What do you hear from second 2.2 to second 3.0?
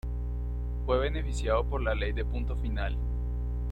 Punto Final.